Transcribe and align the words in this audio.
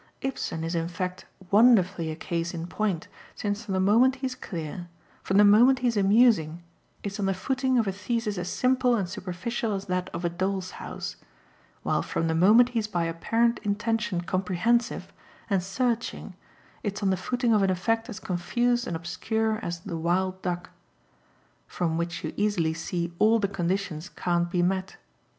Ibsen 0.21 0.63
is 0.63 0.73
in 0.73 0.87
fact 0.87 1.27
wonderfully 1.51 2.09
a 2.09 2.15
case 2.15 2.55
in 2.55 2.65
point, 2.65 3.07
since 3.35 3.63
from 3.63 3.75
the 3.75 3.79
moment 3.79 4.15
he's 4.15 4.33
clear, 4.33 4.87
from 5.21 5.37
the 5.37 5.45
moment 5.45 5.77
he's 5.85 5.95
'amusing,' 5.95 6.63
it's 7.03 7.19
on 7.19 7.27
the 7.27 7.35
footing 7.35 7.77
of 7.77 7.85
a 7.85 7.91
thesis 7.91 8.39
as 8.39 8.49
simple 8.49 8.95
and 8.95 9.07
superficial 9.07 9.75
as 9.75 9.85
that 9.85 10.09
of 10.11 10.25
'A 10.25 10.29
Doll's 10.29 10.71
House' 10.81 11.17
while 11.83 12.01
from 12.01 12.27
the 12.27 12.33
moment 12.33 12.69
he's 12.69 12.87
by 12.87 13.03
apparent 13.03 13.59
intention 13.59 14.21
comprehensive 14.21 15.13
and 15.51 15.61
searching 15.61 16.33
it's 16.81 17.03
on 17.03 17.11
the 17.11 17.15
footing 17.15 17.53
of 17.53 17.61
an 17.61 17.69
effect 17.69 18.09
as 18.09 18.19
confused 18.19 18.87
and 18.87 18.95
obscure 18.95 19.59
as 19.63 19.81
'The 19.81 19.97
Wild 19.97 20.41
Duck.' 20.41 20.71
From 21.67 21.95
which 21.99 22.23
you 22.23 22.33
easily 22.35 22.73
see 22.73 23.13
ALL 23.19 23.37
the 23.37 23.47
conditions 23.47 24.09
can't 24.09 24.49
be 24.49 24.63
met. 24.63 24.97